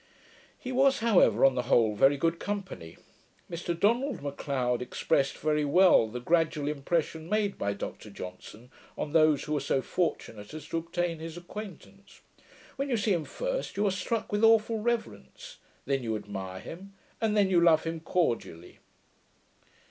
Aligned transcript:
He 0.57 0.71
was, 0.71 0.97
however, 1.01 1.45
on 1.45 1.53
the 1.53 1.61
whole, 1.69 1.93
very 1.93 2.17
good 2.17 2.39
company. 2.39 2.97
Mr 3.51 3.79
Donald 3.79 4.19
M'Leod 4.23 4.81
expressed 4.81 5.37
very 5.37 5.63
well 5.63 6.07
the 6.07 6.19
gradual 6.19 6.67
impression 6.67 7.29
made 7.29 7.55
by 7.55 7.73
Dr 7.73 8.09
Johnson 8.09 8.71
on 8.97 9.11
those 9.13 9.43
who 9.43 9.55
are 9.55 9.59
so 9.59 9.83
fortunate 9.83 10.55
as 10.55 10.67
to 10.69 10.77
obtain 10.79 11.19
his 11.19 11.37
acquaintance. 11.37 12.21
'When 12.77 12.89
you 12.89 12.97
see 12.97 13.13
him 13.13 13.25
first, 13.25 13.77
you 13.77 13.85
are 13.85 13.91
struck 13.91 14.31
with 14.31 14.43
awful 14.43 14.79
reverence; 14.79 15.57
then 15.85 16.01
you 16.01 16.15
admire 16.15 16.59
him; 16.61 16.93
and 17.21 17.37
then 17.37 17.51
you 17.51 17.61
love 17.61 17.83
him 17.83 17.99
cordially.' 17.99 18.79